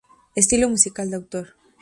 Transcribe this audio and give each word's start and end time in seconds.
Estilo 0.33 0.67
musical 0.67 1.11
de 1.11 1.15
autor. 1.17 1.53